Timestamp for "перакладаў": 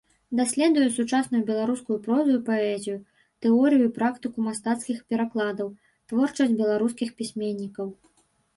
5.13-5.67